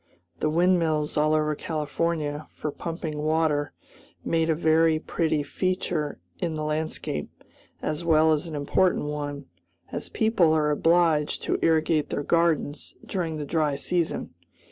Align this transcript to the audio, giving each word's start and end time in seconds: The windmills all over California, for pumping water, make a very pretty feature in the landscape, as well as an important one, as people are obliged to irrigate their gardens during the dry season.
The 0.39 0.49
windmills 0.49 1.15
all 1.15 1.35
over 1.35 1.53
California, 1.53 2.47
for 2.55 2.71
pumping 2.71 3.19
water, 3.19 3.71
make 4.25 4.49
a 4.49 4.55
very 4.55 4.97
pretty 4.97 5.43
feature 5.43 6.19
in 6.39 6.55
the 6.55 6.63
landscape, 6.63 7.29
as 7.83 8.03
well 8.03 8.31
as 8.31 8.47
an 8.47 8.55
important 8.55 9.11
one, 9.11 9.45
as 9.91 10.09
people 10.09 10.53
are 10.53 10.71
obliged 10.71 11.43
to 11.43 11.59
irrigate 11.63 12.09
their 12.09 12.23
gardens 12.23 12.95
during 13.05 13.37
the 13.37 13.45
dry 13.45 13.75
season. 13.75 14.33